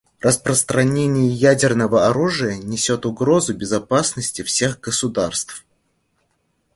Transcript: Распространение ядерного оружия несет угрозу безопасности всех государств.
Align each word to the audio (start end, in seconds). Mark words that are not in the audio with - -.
Распространение 0.19 1.27
ядерного 1.29 2.07
оружия 2.07 2.57
несет 2.57 3.05
угрозу 3.05 3.53
безопасности 3.55 4.41
всех 4.41 4.79
государств. 4.79 5.63